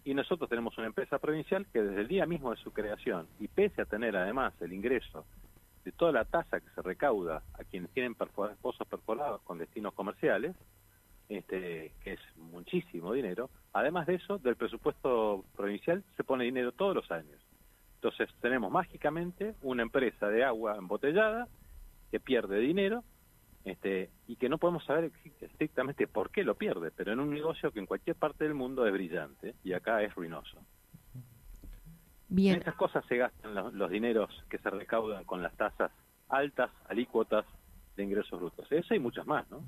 y 0.02 0.14
nosotros 0.14 0.48
tenemos 0.48 0.76
una 0.78 0.86
empresa 0.86 1.18
provincial 1.18 1.66
que 1.72 1.82
desde 1.82 2.00
el 2.00 2.08
día 2.08 2.24
mismo 2.24 2.50
de 2.50 2.56
su 2.56 2.72
creación, 2.72 3.26
y 3.38 3.48
pese 3.48 3.82
a 3.82 3.86
tener 3.86 4.16
además 4.16 4.54
el 4.62 4.72
ingreso 4.72 5.26
de 5.84 5.92
toda 5.92 6.12
la 6.12 6.24
tasa 6.24 6.60
que 6.60 6.70
se 6.70 6.80
recauda 6.80 7.42
a 7.52 7.64
quienes 7.64 7.90
tienen 7.90 8.14
pozos 8.14 8.88
perforados 8.88 9.42
con 9.42 9.58
destinos 9.58 9.92
comerciales, 9.92 10.56
este, 11.28 11.92
que 12.02 12.14
es 12.14 12.20
muchísimo 12.36 13.12
dinero. 13.12 13.50
Además 13.72 14.06
de 14.06 14.16
eso, 14.16 14.38
del 14.38 14.56
presupuesto 14.56 15.44
provincial 15.56 16.04
se 16.16 16.24
pone 16.24 16.44
dinero 16.44 16.72
todos 16.72 16.94
los 16.94 17.10
años. 17.10 17.40
Entonces 17.96 18.28
tenemos 18.40 18.70
mágicamente 18.70 19.54
una 19.62 19.82
empresa 19.82 20.28
de 20.28 20.44
agua 20.44 20.76
embotellada 20.76 21.48
que 22.10 22.20
pierde 22.20 22.58
dinero 22.58 23.02
este, 23.64 24.10
y 24.26 24.36
que 24.36 24.50
no 24.50 24.58
podemos 24.58 24.84
saber 24.84 25.10
estrictamente 25.40 26.06
por 26.06 26.30
qué 26.30 26.44
lo 26.44 26.54
pierde, 26.54 26.90
pero 26.90 27.12
en 27.12 27.20
un 27.20 27.30
negocio 27.30 27.72
que 27.72 27.80
en 27.80 27.86
cualquier 27.86 28.16
parte 28.16 28.44
del 28.44 28.54
mundo 28.54 28.86
es 28.86 28.92
brillante 28.92 29.54
y 29.64 29.72
acá 29.72 30.02
es 30.02 30.14
ruinoso. 30.14 30.58
Bien. 32.28 32.56
En 32.56 32.62
esas 32.62 32.74
cosas 32.74 33.04
se 33.06 33.16
gastan 33.16 33.54
los, 33.54 33.90
dineros 33.90 34.30
que 34.50 34.58
se 34.58 34.68
recaudan 34.68 35.24
con 35.24 35.42
las 35.42 35.56
tasas 35.56 35.90
altas, 36.28 36.70
alícuotas 36.88 37.46
de 37.96 38.04
ingresos 38.04 38.38
brutos. 38.38 38.70
Eso 38.70 38.94
y 38.94 38.98
muchas 38.98 39.26
más, 39.26 39.48
¿no? 39.50 39.62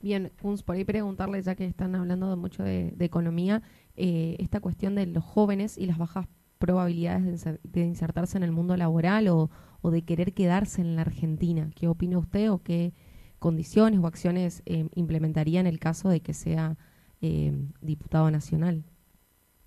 Bien, 0.00 0.30
Kunz, 0.42 0.62
por 0.62 0.76
ahí 0.76 0.84
preguntarle, 0.84 1.40
ya 1.42 1.54
que 1.54 1.64
están 1.64 1.94
hablando 1.94 2.36
mucho 2.36 2.62
de, 2.62 2.94
economía, 2.98 3.62
eh, 3.96 4.36
esta 4.38 4.60
cuestión 4.60 4.94
de 4.94 5.06
los 5.06 5.24
jóvenes 5.24 5.78
y 5.78 5.86
las 5.86 5.96
bajas 5.98 6.26
probabilidades 6.64 7.44
de, 7.62 7.80
insertarse 7.80 8.38
en 8.38 8.42
el 8.42 8.50
mundo 8.52 8.76
laboral 8.76 9.28
o, 9.28 9.50
de 9.82 10.02
querer 10.02 10.32
quedarse 10.32 10.80
en 10.80 10.96
la 10.96 11.02
Argentina. 11.02 11.68
¿Qué 11.76 11.88
opina 11.88 12.16
usted 12.16 12.50
o 12.50 12.62
qué 12.62 12.94
condiciones 13.38 14.00
o 14.00 14.06
acciones 14.06 14.62
eh, 14.64 14.88
implementaría 14.94 15.60
en 15.60 15.66
el 15.66 15.78
caso 15.78 16.08
de 16.08 16.20
que 16.20 16.32
sea 16.32 16.76
eh, 17.20 17.52
diputado 17.82 18.30
nacional? 18.30 18.82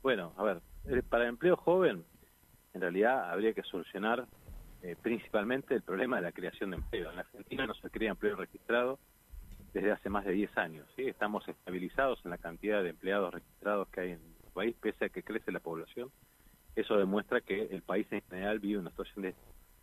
Bueno, 0.01 0.33
a 0.37 0.43
ver, 0.43 0.61
eh, 0.85 1.03
para 1.07 1.25
el 1.25 1.29
empleo 1.29 1.55
joven, 1.55 2.03
en 2.73 2.81
realidad 2.81 3.29
habría 3.29 3.53
que 3.53 3.61
solucionar 3.63 4.25
principalmente 5.01 5.75
el 5.75 5.81
problema 5.81 6.15
de 6.15 6.21
la 6.21 6.31
creación 6.31 6.69
de 6.71 6.77
empleo. 6.77 7.09
En 7.09 7.17
la 7.17 7.21
Argentina 7.21 7.67
no 7.67 7.73
se 7.73 7.89
crea 7.89 8.11
empleo 8.11 8.37
registrado 8.37 8.99
desde 9.77 9.91
hace 9.91 10.09
más 10.09 10.25
de 10.25 10.33
10 10.33 10.57
años. 10.57 10.87
¿sí? 10.95 11.03
Estamos 11.03 11.47
estabilizados 11.47 12.19
en 12.23 12.31
la 12.31 12.37
cantidad 12.37 12.83
de 12.83 12.89
empleados 12.89 13.33
registrados 13.33 13.87
que 13.89 14.01
hay 14.01 14.11
en 14.11 14.19
el 14.19 14.51
país, 14.53 14.75
pese 14.79 15.05
a 15.05 15.09
que 15.09 15.23
crece 15.23 15.51
la 15.51 15.59
población 15.59 16.11
eso 16.77 16.95
demuestra 16.95 17.41
que 17.41 17.63
el 17.71 17.81
país 17.81 18.05
en 18.11 18.21
general 18.29 18.59
vive 18.59 18.79
una 18.79 18.91
situación 18.91 19.23
de 19.23 19.35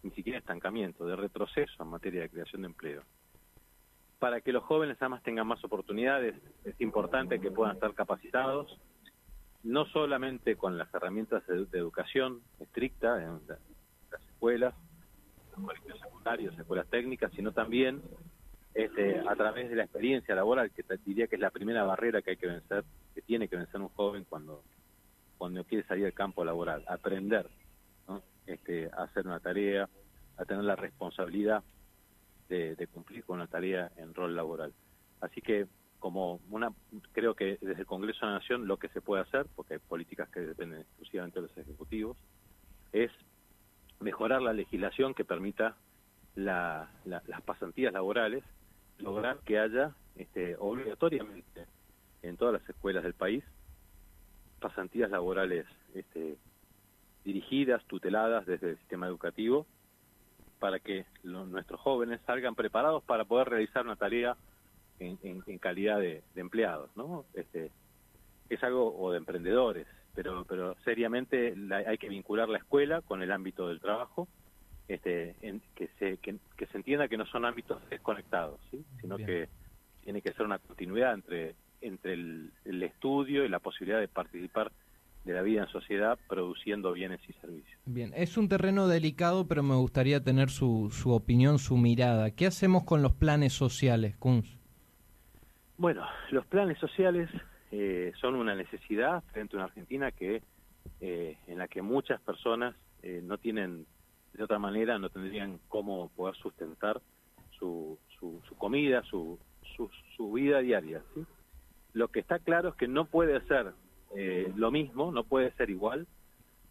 ni 0.04 0.10
siquiera 0.12 0.38
estancamiento, 0.38 1.06
de 1.06 1.16
retroceso 1.16 1.82
en 1.82 1.88
materia 1.88 2.22
de 2.22 2.30
creación 2.30 2.62
de 2.62 2.66
empleo. 2.66 3.02
Para 4.20 4.40
que 4.40 4.52
los 4.52 4.62
jóvenes 4.62 4.96
además 5.00 5.22
tengan 5.24 5.46
más 5.46 5.62
oportunidades, 5.64 6.36
es 6.64 6.80
importante 6.80 7.40
que 7.40 7.50
puedan 7.50 7.74
estar 7.74 7.94
capacitados, 7.94 8.78
no 9.64 9.86
solamente 9.86 10.56
con 10.56 10.78
las 10.78 10.92
herramientas 10.94 11.44
de, 11.48 11.66
educación 11.72 12.42
estricta 12.60 13.20
en 13.22 13.40
las 13.48 14.22
escuelas, 14.28 14.74
los 15.56 15.66
colegios 15.66 15.98
secundarios, 15.98 16.58
escuelas 16.58 16.86
técnicas, 16.90 17.32
sino 17.32 17.52
también 17.52 18.02
este, 18.74 19.20
a 19.20 19.34
través 19.36 19.70
de 19.70 19.76
la 19.76 19.84
experiencia 19.84 20.34
laboral, 20.34 20.70
que 20.72 20.84
diría 21.04 21.26
que 21.26 21.36
es 21.36 21.40
la 21.40 21.50
primera 21.50 21.84
barrera 21.84 22.22
que 22.22 22.30
hay 22.30 22.36
que 22.36 22.48
vencer, 22.48 22.84
que 23.14 23.22
tiene 23.22 23.48
que 23.48 23.56
vencer 23.56 23.80
un 23.80 23.88
joven 23.88 24.24
cuando 24.28 24.62
cuando 25.38 25.64
quiere 25.64 25.86
salir 25.86 26.06
al 26.06 26.14
campo 26.14 26.44
laboral, 26.44 26.84
aprender 26.88 27.48
este, 28.46 28.90
a 28.92 29.02
hacer 29.02 29.26
una 29.26 29.40
tarea, 29.40 29.88
a 30.36 30.44
tener 30.44 30.64
la 30.64 30.76
responsabilidad 30.76 31.62
de, 32.48 32.88
cumplir 32.92 33.24
con 33.24 33.36
una 33.36 33.46
tarea 33.46 33.90
en 33.96 34.14
rol 34.14 34.36
laboral. 34.36 34.72
Así 35.20 35.40
que 35.40 35.66
como 35.98 36.40
una 36.50 36.70
creo 37.12 37.34
que 37.34 37.58
desde 37.60 37.80
el 37.80 37.86
Congreso 37.86 38.20
de 38.20 38.32
la 38.32 38.38
Nación 38.38 38.66
lo 38.66 38.76
que 38.78 38.88
se 38.88 39.00
puede 39.00 39.22
hacer, 39.22 39.46
porque 39.56 39.74
hay 39.74 39.80
políticas 39.80 40.28
que 40.28 40.40
dependen 40.40 40.80
exclusivamente 40.80 41.40
de 41.40 41.48
los 41.48 41.58
ejecutivos, 41.58 42.16
es 42.92 43.10
mejorar 44.00 44.40
la 44.40 44.52
legislación 44.52 45.14
que 45.14 45.24
permita 45.24 45.76
las 46.36 46.88
pasantías 47.44 47.92
laborales, 47.92 48.44
lograr 48.98 49.38
que 49.40 49.58
haya 49.58 49.94
este, 50.16 50.56
obligatoriamente 50.58 51.66
en 52.22 52.36
todas 52.36 52.54
las 52.54 52.68
escuelas 52.68 53.02
del 53.02 53.14
país 53.14 53.44
pasantías 54.64 55.10
laborales 55.10 55.66
este, 55.94 56.38
dirigidas, 57.22 57.84
tuteladas 57.84 58.46
desde 58.46 58.70
el 58.70 58.78
sistema 58.78 59.06
educativo, 59.06 59.66
para 60.58 60.78
que 60.78 61.04
nuestros 61.22 61.78
jóvenes 61.80 62.18
salgan 62.24 62.54
preparados 62.54 63.04
para 63.04 63.26
poder 63.26 63.50
realizar 63.50 63.84
una 63.84 63.96
tarea 63.96 64.38
en, 65.00 65.58
calidad 65.58 65.98
de, 65.98 66.22
empleados, 66.34 66.88
¿no? 66.96 67.26
Este, 67.34 67.70
es 68.48 68.64
algo, 68.64 68.96
o 68.98 69.10
de 69.12 69.18
emprendedores, 69.18 69.86
pero, 70.14 70.46
pero 70.48 70.76
seriamente 70.84 71.54
hay 71.86 71.98
que 71.98 72.08
vincular 72.08 72.48
la 72.48 72.56
escuela 72.56 73.02
con 73.02 73.22
el 73.22 73.32
ámbito 73.32 73.68
del 73.68 73.80
trabajo, 73.80 74.28
este, 74.88 75.34
que, 75.74 75.88
se, 75.98 76.18
que, 76.18 76.66
se 76.66 76.76
entienda 76.76 77.08
que 77.08 77.16
no 77.16 77.26
son 77.26 77.44
ámbitos 77.44 77.80
desconectados, 77.88 78.60
sino 79.00 79.16
que 79.16 79.48
tiene 80.02 80.20
que 80.20 80.32
ser 80.32 80.44
una 80.44 80.58
continuidad 80.58 81.14
entre 81.14 81.54
entre 81.84 82.14
el, 82.14 82.82
estudio 82.82 83.44
y 83.44 83.48
la 83.48 83.58
posibilidad 83.58 84.00
de 84.00 84.08
participar 84.08 84.72
de 85.24 85.32
la 85.32 85.42
vida 85.42 85.62
en 85.62 85.68
sociedad 85.68 86.18
produciendo 86.28 86.92
bienes 86.92 87.20
y 87.28 87.32
servicios. 87.34 87.80
Bien, 87.86 88.12
es 88.14 88.36
un 88.36 88.48
terreno 88.48 88.88
delicado, 88.88 89.46
pero 89.46 89.62
me 89.62 89.74
gustaría 89.74 90.22
tener 90.22 90.50
su, 90.50 90.90
su 90.90 91.12
opinión, 91.12 91.58
su 91.58 91.76
mirada. 91.76 92.30
¿Qué 92.30 92.46
hacemos 92.46 92.84
con 92.84 93.02
los 93.02 93.12
planes 93.12 93.52
sociales, 93.52 94.16
Kunz? 94.16 94.58
Bueno, 95.76 96.06
los 96.30 96.46
planes 96.46 96.78
sociales 96.78 97.30
eh, 97.70 98.12
son 98.20 98.34
una 98.34 98.54
necesidad 98.54 99.22
frente 99.32 99.56
a 99.56 99.58
una 99.58 99.66
Argentina 99.66 100.10
que 100.10 100.42
eh, 101.00 101.36
en 101.46 101.58
la 101.58 101.68
que 101.68 101.82
muchas 101.82 102.20
personas 102.20 102.74
eh, 103.02 103.20
no 103.22 103.38
tienen, 103.38 103.86
de 104.34 104.42
otra 104.44 104.58
manera, 104.58 104.98
no 104.98 105.08
tendrían 105.08 105.60
cómo 105.68 106.08
poder 106.10 106.34
sustentar 106.36 107.00
su, 107.58 107.98
su, 108.18 108.40
su 108.48 108.56
comida, 108.56 109.02
su, 109.04 109.38
su, 109.76 109.88
su 110.16 110.32
vida 110.32 110.58
diaria. 110.60 111.02
¿sí? 111.14 111.24
Lo 111.92 112.08
que 112.08 112.20
está 112.20 112.38
claro 112.40 112.70
es 112.70 112.74
que 112.74 112.88
no 112.88 113.06
puede 113.06 113.40
ser 113.46 113.72
eh, 114.16 114.52
lo 114.56 114.70
mismo, 114.70 115.12
no 115.12 115.24
puede 115.24 115.52
ser 115.52 115.70
igual 115.70 116.06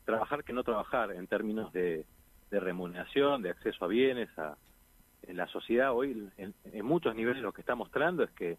trabajar 0.06 0.44
que 0.44 0.54
no 0.54 0.64
trabajar 0.64 1.12
en 1.12 1.28
términos 1.28 1.72
de, 1.72 2.06
remuneración, 2.52 3.42
de 3.42 3.50
acceso 3.50 3.84
a 3.84 3.88
bienes, 3.88 4.30
a, 4.38 4.56
en 5.24 5.38
la 5.38 5.48
sociedad 5.48 5.92
hoy 5.92 6.30
en, 6.38 6.54
muchos 6.86 7.16
niveles 7.16 7.42
lo 7.42 7.52
que 7.52 7.62
está 7.62 7.74
mostrando 7.74 8.24
es 8.24 8.30
que, 8.32 8.58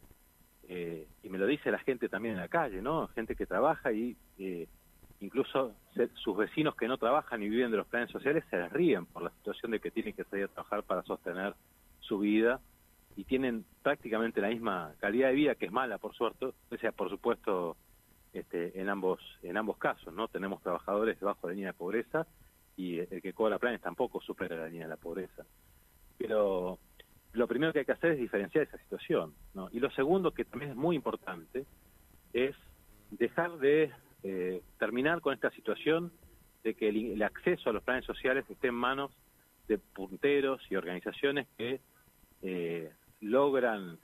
eh, 0.69 1.07
y 1.23 1.29
me 1.29 1.39
lo 1.39 1.47
dice 1.47 1.71
la 1.71 1.79
gente 1.79 2.09
también 2.09 2.35
en 2.35 2.41
la 2.41 2.49
calle, 2.49 2.83
¿no? 2.83 3.07
Gente 3.09 3.37
que 3.37 3.47
trabaja 3.47 3.93
y 3.93 4.17
eh, 4.39 4.67
incluso 5.25 5.75
sus 6.15 6.37
vecinos 6.37 6.77
que 6.77 6.89
no 6.89 6.99
trabajan 6.99 7.43
y 7.43 7.49
viven 7.49 7.71
de 7.71 7.79
los 7.79 7.87
planes 7.87 8.11
sociales 8.11 8.45
se 8.51 8.69
ríen 8.69 9.07
por 9.07 9.23
la 9.23 9.31
situación 9.31 9.73
de 9.73 9.81
que 9.81 9.91
tienen 9.91 10.13
que 10.13 10.25
salir 10.25 10.45
a 10.45 10.49
trabajar 10.49 10.83
para 10.83 11.03
sostener 11.03 11.55
su 12.01 12.19
vida 12.19 12.61
y 13.17 13.25
tienen 13.25 13.65
prácticamente 13.83 14.41
la 14.41 14.49
misma 14.49 14.93
calidad 14.99 15.29
de 15.29 15.35
vida, 15.35 15.55
que 15.55 15.67
es 15.67 15.73
mala, 15.73 15.99
por 15.99 16.15
suerte, 16.15 16.47
o 16.47 16.77
sea, 16.79 16.93
por 16.93 17.09
supuesto, 17.11 17.77
este, 18.33 18.81
en 18.81 18.89
ambos 18.89 19.21
en 19.43 19.57
ambos 19.57 19.79
casos, 19.79 20.13
¿no? 20.13 20.29
Tenemos 20.29 20.63
trabajadores 20.63 21.19
debajo 21.19 21.47
de 21.47 21.53
la 21.53 21.55
línea 21.55 21.73
de 21.73 21.79
pobreza 21.79 22.27
y 22.77 22.99
el 22.99 23.23
que 23.23 23.33
cobra 23.33 23.59
planes 23.59 23.81
tampoco 23.81 24.21
supera 24.21 24.57
la 24.57 24.67
línea 24.67 24.87
de 24.87 24.91
la 24.91 24.97
pobreza. 24.97 25.45
Pero 26.19 26.79
lo 27.33 27.47
primero 27.47 27.73
que 27.73 27.81
hay 27.81 27.85
que 27.85 27.93
hacer 27.93 28.13
es 28.13 28.19
diferenciar 28.19 28.65
esa 28.65 28.79
situación, 28.79 29.35
¿no? 29.55 29.69
Y 29.73 29.79
lo 29.79 29.91
segundo, 29.93 30.33
que 30.33 30.45
también 30.45 30.73
es 30.73 30.77
muy 30.77 30.97
importante, 30.97 31.65
es 32.33 32.57
dejar 33.13 33.59
de 33.59 33.93
eh, 34.25 34.63
terminar 34.79 35.21
con 35.21 35.35
esta 35.35 35.51
situación 35.51 36.13
de 36.65 36.75
que 36.75 36.89
el 36.89 37.23
acceso 37.23 37.71
a 37.71 37.73
los 37.73 37.83
planes 37.83 38.05
sociales 38.05 38.45
esté 38.49 38.69
en 38.69 38.75
manos 38.75 39.13
de 39.69 39.79
punteros 39.79 40.61
y 40.71 40.77
organizaciones 40.77 41.47
que 41.57 41.81
eh, 42.43 42.93
logran, 43.21 43.99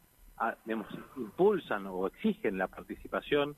digamos, 0.65 0.87
impulsan 1.17 1.87
o 1.87 2.07
exigen 2.07 2.59
la 2.59 2.69
participación 2.69 3.57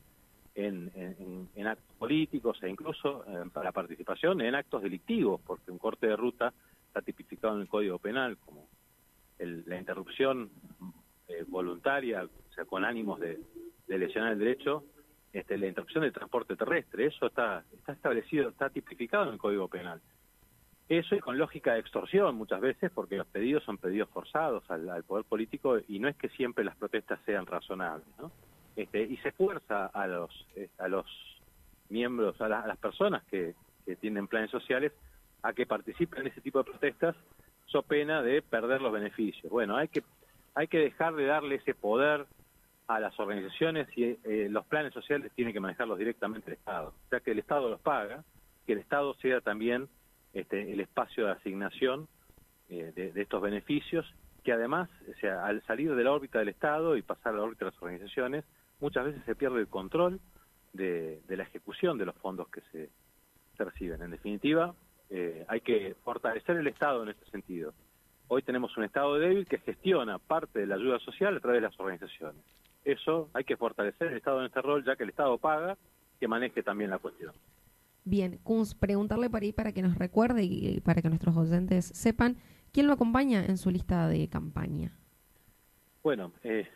en, 0.55 1.67
actos 1.67 1.97
políticos 1.99 2.59
e 2.63 2.69
incluso 2.69 3.25
eh, 3.27 3.49
para 3.53 3.73
participación 3.73 4.41
en 4.41 4.55
actos 4.55 4.83
delictivos, 4.83 5.41
porque 5.47 5.71
un 5.71 5.79
corte 5.79 6.07
de 6.07 6.17
ruta 6.17 6.53
está 6.87 7.01
tipificado 7.03 7.55
en 7.55 7.63
el 7.63 7.69
Código 7.69 7.99
Penal 7.99 8.37
como 8.39 8.69
la 9.39 9.79
interrupción 9.79 10.51
eh, 11.29 11.45
voluntaria, 11.49 12.25
o 12.25 12.55
sea, 12.55 12.65
con 12.65 12.85
ánimos 12.85 13.19
de, 13.19 13.41
lesionar 13.89 14.33
el 14.33 14.39
derecho, 14.39 14.85
este, 15.33 15.57
la 15.57 15.67
interrupción 15.67 16.03
del 16.03 16.13
transporte 16.13 16.57
terrestre, 16.57 17.07
eso 17.07 17.27
está, 17.27 17.65
está 17.73 17.93
establecido, 17.93 18.51
está 18.51 18.69
tipificado 18.69 19.25
en 19.25 19.35
el 19.35 19.39
Código 19.39 19.69
Penal. 19.69 20.01
Eso 20.89 21.15
es 21.15 21.23
con 21.23 21.39
lógica 21.39 21.73
de 21.73 21.81
extorsión 21.81 22.35
muchas 22.35 22.61
veces, 22.61 22.91
porque 22.95 23.17
los 23.17 23.27
pedidos 23.27 23.65
son 23.65 23.79
pedidos 23.79 24.11
forzados 24.11 24.63
al, 24.71 25.03
poder 25.05 25.25
político 25.25 25.79
y 25.89 25.99
no 25.99 26.09
es 26.09 26.17
que 26.17 26.29
siempre 26.31 26.65
las 26.65 26.77
protestas 26.77 27.19
sean 27.25 27.47
razonables, 27.47 28.07
¿no? 28.19 28.31
Este, 28.77 29.03
y 29.03 29.17
se 29.19 29.33
fuerza 29.33 29.87
a 29.87 30.07
los 30.07 30.47
eh, 30.57 30.69
a 30.79 30.89
los 30.89 31.07
miembros, 31.89 32.41
a, 32.41 32.49
las 32.49 32.79
personas 32.79 33.23
que, 33.25 33.55
tienen 34.01 34.29
planes 34.29 34.51
sociales 34.51 34.93
a 35.43 35.53
que 35.53 35.67
participen 35.67 36.21
en 36.21 36.27
ese 36.29 36.41
tipo 36.41 36.59
de 36.59 36.71
protestas, 36.71 37.17
so 37.67 37.83
pena 37.83 38.23
de 38.23 38.43
perder 38.43 38.81
los 38.81 38.93
beneficios. 38.93 39.51
Bueno, 39.51 39.77
hay 39.77 39.89
que 39.89 40.05
hay 40.55 40.69
que 40.69 40.79
dejar 40.79 41.15
de 41.15 41.27
darle 41.27 41.57
ese 41.57 41.75
poder 41.75 42.27
a 42.87 43.01
las 43.01 43.19
organizaciones 43.19 43.89
y 43.97 44.05
eh, 44.05 44.49
los 44.51 44.67
planes 44.67 44.93
sociales 44.93 45.33
tienen 45.35 45.53
que 45.53 45.61
manejarlos 45.61 45.99
directamente 45.99 46.51
el 46.51 46.59
Estado. 46.59 46.89
O 46.89 47.09
sea, 47.09 47.21
que 47.21 47.31
el 47.31 47.39
Estado 47.39 47.71
los 47.71 47.81
paga, 47.81 48.25
que 48.67 48.73
el 48.73 48.79
Estado 48.79 49.15
sea 49.15 49.41
también 49.41 49.89
este, 50.33 50.73
el 50.73 50.81
espacio 50.81 51.27
de 51.27 51.33
asignación 51.33 52.09
eh, 52.69 52.93
de, 52.95 53.21
estos 53.21 53.43
beneficios, 53.43 54.07
que 54.43 54.53
además, 54.53 54.89
sea, 55.21 55.45
al 55.45 55.63
salir 55.63 55.95
de 55.95 56.05
la 56.05 56.13
órbita 56.13 56.39
del 56.39 56.49
Estado 56.49 56.97
y 56.97 57.03
pasar 57.03 57.35
a 57.35 57.37
la 57.37 57.43
órbita 57.43 57.67
de 57.67 57.71
las 57.71 57.83
organizaciones, 57.83 58.45
muchas 58.81 59.05
veces 59.05 59.23
se 59.25 59.35
pierde 59.35 59.61
el 59.61 59.69
control 59.69 60.21
de, 60.73 61.23
la 61.29 61.43
ejecución 61.43 61.99
de 61.99 62.07
los 62.07 62.17
fondos 62.17 62.49
que 62.49 62.63
se, 62.73 62.91
reciben. 63.59 64.03
En 64.03 64.11
definitiva, 64.11 64.75
eh, 65.09 65.45
hay 65.47 65.61
que 65.61 65.95
fortalecer 66.03 66.57
el 66.57 66.67
Estado 66.67 67.05
en 67.05 67.11
este 67.11 67.25
sentido. 67.27 67.73
Hoy 68.27 68.43
tenemos 68.43 68.77
un 68.77 68.83
Estado 68.83 69.19
débil 69.19 69.47
que 69.47 69.59
gestiona 69.59 70.19
parte 70.19 70.59
de 70.59 70.67
la 70.67 70.75
ayuda 70.75 70.99
social 70.99 71.37
a 71.37 71.41
través 71.41 71.61
de 71.61 71.69
las 71.69 71.79
organizaciones. 71.79 72.43
Eso 72.85 73.31
hay 73.33 73.45
que 73.45 73.57
fortalecer 73.57 74.09
el 74.09 74.17
Estado 74.17 74.41
en 74.41 74.47
este 74.47 74.61
rol, 74.61 74.85
ya 74.85 74.97
que 74.97 75.05
el 75.05 75.11
Estado 75.11 75.39
paga, 75.39 75.77
que 76.19 76.29
maneje 76.29 76.63
también 76.63 76.91
la 76.91 76.99
cuestión. 76.99 77.33
Bien, 78.05 78.39
Kunz, 78.43 78.75
preguntarle 78.75 79.31
para 79.31 79.45
ahí 79.45 79.53
para 79.53 79.73
que 79.73 79.83
nos 79.83 79.97
recuerde 79.97 80.43
y 80.43 80.81
para 80.81 81.03
que 81.03 81.09
nuestros 81.09 81.37
oyentes 81.37 81.87
sepan 81.87 82.37
quién 82.73 82.89
lo 82.89 82.95
acompaña 82.95 83.45
en 83.45 83.57
su 83.59 83.71
lista 83.71 84.09
de 84.09 84.29
campaña. 84.29 84.93
Bueno, 86.03 86.33
eh, 86.43 86.69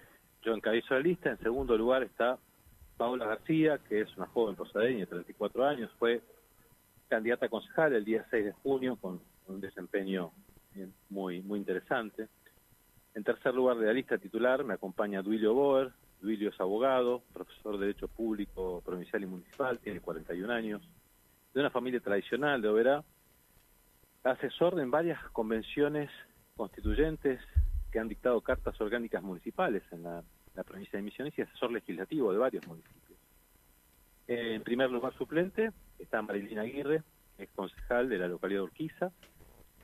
yo 0.43 0.55
encabezo 0.55 0.95
la 0.95 1.01
lista. 1.01 1.31
En 1.31 1.39
segundo 1.39 1.77
lugar 1.77 2.05
está 2.05 2.39
Paula 2.97 3.27
García, 3.27 3.79
que 3.89 4.03
es 4.03 4.17
una 4.17 4.27
joven 4.27 4.55
posadeña 4.55 5.01
de 5.01 5.07
34 5.07 5.65
años. 5.65 5.91
Fue 5.99 6.23
candidata 7.09 7.47
a 7.47 7.49
concejal 7.49 7.95
el 7.95 8.05
día 8.05 8.25
6 8.31 8.45
de 8.45 8.53
junio 8.53 8.97
con 8.97 9.21
un 9.49 9.61
desempeño 9.61 10.31
muy, 11.09 11.43
muy 11.43 11.59
interesante. 11.59 12.29
En 13.17 13.25
tercer 13.25 13.55
lugar 13.55 13.79
de 13.79 13.87
la 13.87 13.95
lista 13.95 14.19
titular 14.19 14.63
me 14.63 14.75
acompaña 14.75 15.23
Duilio 15.23 15.55
Boer. 15.55 15.91
Duilio 16.21 16.51
es 16.51 16.61
abogado, 16.61 17.23
profesor 17.33 17.79
de 17.79 17.87
Derecho 17.87 18.09
Público 18.09 18.83
Provincial 18.85 19.23
y 19.23 19.27
Municipal, 19.27 19.79
tiene 19.79 20.01
41 20.01 20.53
años, 20.53 20.83
de 21.55 21.61
una 21.61 21.71
familia 21.71 22.01
tradicional 22.01 22.61
de 22.61 22.69
Oberá, 22.69 23.03
asesor 24.23 24.79
en 24.81 24.91
varias 24.91 25.19
convenciones 25.31 26.11
constituyentes 26.59 27.41
que 27.91 27.99
han 27.99 28.09
dictado 28.09 28.43
cartas 28.43 28.79
orgánicas 28.83 29.23
municipales 29.23 29.83
en 29.93 30.03
la, 30.03 30.23
provincia 30.67 30.99
de 30.99 31.03
Misiones 31.03 31.39
y 31.39 31.43
asesor 31.43 31.73
legislativo 31.73 32.33
de 32.33 32.39
varios 32.39 32.67
municipios. 32.67 33.19
En 34.27 34.63
primer 34.63 34.91
lugar 34.91 35.17
suplente 35.17 35.71
está 35.99 36.21
Marilina 36.21 36.63
Aguirre, 36.63 37.03
ex 37.39 37.51
concejal 37.55 38.11
de 38.11 38.19
la 38.19 38.29
localidad 38.29 38.61
de 38.61 38.65
Urquiza, 38.65 39.11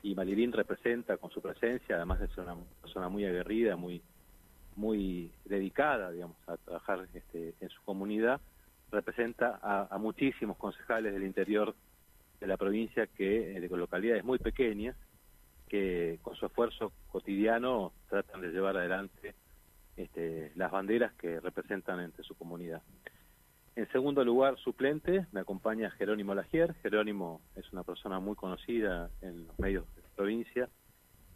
y 0.03 0.13
Marilín 0.13 0.51
representa 0.51 1.17
con 1.17 1.31
su 1.31 1.41
presencia, 1.41 1.95
además 1.95 2.19
de 2.19 2.27
ser 2.27 2.41
una 2.41 2.57
persona 2.81 3.09
muy 3.09 3.25
aguerrida, 3.25 3.75
muy 3.75 4.03
muy 4.75 5.31
dedicada, 5.45 6.11
digamos, 6.11 6.37
a 6.47 6.57
trabajar 6.57 7.07
este, 7.13 7.53
en 7.59 7.69
su 7.69 7.81
comunidad, 7.83 8.41
representa 8.91 9.59
a, 9.61 9.97
muchísimos 9.97 10.57
concejales 10.57 11.13
del 11.13 11.23
interior 11.23 11.75
de 12.39 12.47
la 12.47 12.57
provincia 12.57 13.07
que 13.07 13.59
de 13.59 13.77
localidades 13.77 14.23
muy 14.23 14.39
pequeñas 14.39 14.95
que 15.69 16.19
con 16.21 16.35
su 16.35 16.45
esfuerzo 16.45 16.91
cotidiano 17.11 17.93
tratan 18.09 18.41
de 18.41 18.49
llevar 18.49 18.77
adelante 18.77 19.33
este, 19.95 20.51
las 20.55 20.71
banderas 20.71 21.13
que 21.13 21.39
representan 21.39 21.99
entre 21.99 22.23
su 22.23 22.35
comunidad. 22.35 22.81
En 23.75 23.91
segundo 23.91 24.23
lugar, 24.23 24.57
suplente, 24.59 25.25
me 25.31 25.39
acompaña 25.39 25.89
Jerónimo 25.91 26.35
Lagier. 26.35 26.75
Jerónimo 26.83 27.41
es 27.55 27.71
una 27.73 27.83
persona 27.83 28.19
muy 28.19 28.35
conocida 28.35 29.09
en 29.21 29.47
los 29.47 29.57
medios 29.57 29.85
de 29.95 30.01
la 30.03 30.09
provincia, 30.09 30.69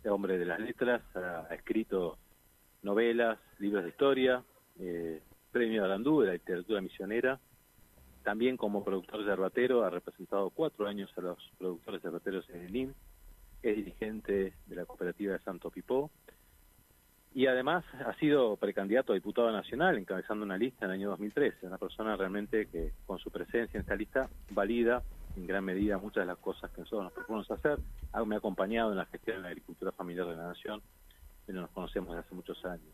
hombre 0.10 0.38
de 0.38 0.46
las 0.46 0.60
letras, 0.60 1.02
ha, 1.16 1.54
escrito 1.54 2.18
novelas, 2.82 3.40
libros 3.60 3.84
de 3.84 3.90
historia, 3.90 4.44
eh, 4.80 5.22
premio 5.52 5.84
Arandú 5.84 6.22
de 6.22 6.28
la 6.28 6.34
literatura 6.34 6.82
misionera. 6.82 7.40
También 8.24 8.58
como 8.58 8.84
productor 8.84 9.20
de 9.20 9.32
yerbatero 9.32 9.84
ha 9.84 9.90
representado 9.90 10.50
cuatro 10.50 10.88
años 10.88 11.12
a 11.18 11.22
los 11.22 11.52
productores 11.58 12.04
yerbateros 12.04 12.50
en 12.50 12.62
el 12.62 12.76
IN. 12.76 12.96
Es 13.64 13.76
dirigente 13.76 14.54
de 14.66 14.76
la 14.76 14.86
cooperativa 14.86 15.34
de 15.34 15.40
Santo 15.40 15.72
Pipó 15.72 16.12
y 17.38 17.46
además 17.46 17.86
ha 18.04 18.16
sido 18.16 18.56
precandidato 18.56 19.12
a 19.12 19.16
diputado 19.16 19.52
nacional, 19.52 19.96
encabezando 19.96 20.44
una 20.44 20.58
lista 20.58 20.86
en 20.86 20.92
el 20.92 20.98
año 20.98 21.10
2013. 21.12 21.68
Una 21.68 21.78
persona 21.78 22.16
realmente 22.16 22.66
que 22.66 22.94
con 23.06 23.20
su 23.20 23.30
presencia 23.30 23.78
en 23.78 23.82
esta 23.82 23.96
lista 23.96 24.28
valida 24.50 25.04
en 25.36 25.46
gran 25.46 25.64
medida 25.64 26.00
muchas 26.00 26.24
de 26.24 26.26
las 26.26 26.40
cosas 26.40 26.72
que 26.72 26.82
nosotros 26.82 27.04
nos 27.04 27.14
proponemos 27.14 27.52
hacer. 27.52 27.78
Me 28.26 28.34
ha 28.34 28.38
acompañado 28.40 28.90
en 28.90 28.98
la 28.98 29.06
gestión 29.06 29.38
de 29.38 29.44
la 29.44 29.50
agricultura 29.50 29.92
familiar 29.92 30.26
de 30.26 30.36
la 30.36 30.48
Nación, 30.48 30.82
pero 31.46 31.62
nos 31.62 31.70
conocemos 31.70 32.10
desde 32.10 32.26
hace 32.26 32.34
muchos 32.34 32.66
años. 32.66 32.90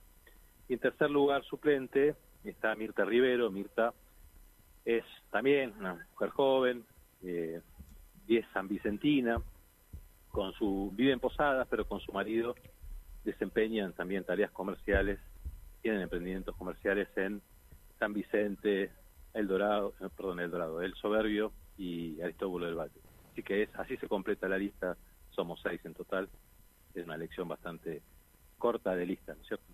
Y 0.68 0.74
en 0.74 0.80
tercer 0.80 1.10
lugar, 1.10 1.46
suplente, 1.46 2.14
está 2.44 2.76
Mirta 2.76 3.06
Rivero. 3.06 3.50
Mirta 3.50 3.94
es 4.84 5.06
también 5.32 5.74
una 5.80 6.06
mujer 6.12 6.32
joven, 6.32 6.84
eh, 7.24 7.62
es 8.28 8.46
san 8.54 8.68
Vicentina, 8.68 9.42
con 10.32 10.52
su, 10.52 10.92
vive 10.94 11.14
en 11.14 11.22
Posadas, 11.22 11.66
pero 11.70 11.88
con 11.88 12.02
su 12.02 12.12
marido 12.12 12.56
desempeñan 13.24 13.94
también 13.94 14.24
tareas 14.24 14.52
comerciales, 14.52 15.20
tienen 15.82 16.02
emprendimientos 16.02 16.56
comerciales 16.56 17.08
en 17.16 17.42
San 18.00 18.14
Vicente, 18.14 18.92
El 19.34 19.48
Dorado, 19.48 19.94
eh, 20.02 20.08
perdón, 20.16 20.40
El 20.40 20.52
Dorado, 20.52 20.82
El 20.82 20.94
Soberbio 20.96 21.52
y 21.78 22.22
Aristóbulo 22.22 22.66
del 22.66 22.76
Valle. 22.76 23.00
Así 23.32 23.44
que 23.44 23.64
es, 23.64 23.70
así 23.76 23.98
se 23.98 24.08
completa 24.08 24.48
la 24.48 24.58
lista, 24.58 24.98
somos 25.32 25.60
seis 25.64 25.82
en 25.86 25.94
total, 25.94 26.30
es 26.94 27.06
una 27.06 27.16
elección 27.16 27.48
bastante 27.48 28.02
corta 28.58 28.96
de 28.96 29.06
lista, 29.06 29.34
¿no 29.34 29.42
es 29.42 29.48
cierto? 29.48 29.66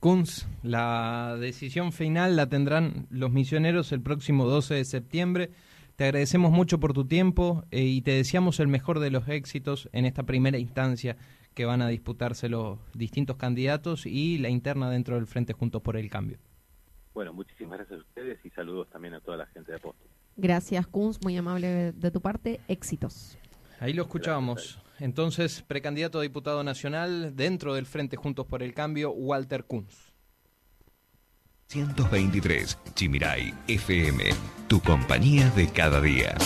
Kunz, 0.00 0.46
la 0.62 1.36
decisión 1.38 1.92
final 1.92 2.36
la 2.36 2.48
tendrán 2.48 3.06
los 3.10 3.30
misioneros 3.30 3.92
el 3.92 4.00
próximo 4.00 4.46
12 4.46 4.74
de 4.74 4.84
septiembre. 4.84 5.50
Te 5.96 6.04
agradecemos 6.04 6.52
mucho 6.52 6.78
por 6.78 6.92
tu 6.92 7.06
tiempo 7.06 7.64
eh, 7.70 7.82
y 7.82 8.02
te 8.02 8.12
deseamos 8.12 8.60
el 8.60 8.68
mejor 8.68 9.00
de 9.00 9.10
los 9.10 9.28
éxitos 9.28 9.88
en 9.92 10.04
esta 10.04 10.22
primera 10.22 10.58
instancia 10.58 11.16
que 11.58 11.64
van 11.64 11.82
a 11.82 11.88
disputarse 11.88 12.48
los 12.48 12.78
distintos 12.94 13.36
candidatos 13.36 14.06
y 14.06 14.38
la 14.38 14.48
interna 14.48 14.88
dentro 14.90 15.16
del 15.16 15.26
Frente 15.26 15.54
Juntos 15.54 15.82
por 15.82 15.96
el 15.96 16.08
Cambio. 16.08 16.38
Bueno, 17.12 17.32
muchísimas 17.32 17.78
gracias 17.78 17.98
a 17.98 18.02
ustedes 18.02 18.38
y 18.44 18.50
saludos 18.50 18.88
también 18.90 19.14
a 19.14 19.20
toda 19.20 19.38
la 19.38 19.46
gente 19.46 19.72
de 19.72 19.78
Apóstol. 19.78 20.06
Gracias, 20.36 20.86
Kunz, 20.86 21.18
muy 21.24 21.36
amable 21.36 21.90
de 21.90 22.10
tu 22.12 22.20
parte. 22.20 22.60
Éxitos. 22.68 23.36
Ahí 23.80 23.92
lo 23.92 24.02
escuchábamos. 24.02 24.80
Entonces, 25.00 25.62
precandidato 25.62 26.20
a 26.20 26.22
diputado 26.22 26.62
nacional 26.62 27.34
dentro 27.34 27.74
del 27.74 27.86
Frente 27.86 28.16
Juntos 28.16 28.46
por 28.46 28.62
el 28.62 28.72
Cambio, 28.72 29.10
Walter 29.10 29.64
Kunz. 29.64 30.12
123, 31.66 32.78
Chimirai 32.94 33.52
FM, 33.66 34.30
tu 34.68 34.80
compañía 34.80 35.50
de 35.50 35.66
cada 35.66 36.00
día. 36.00 36.36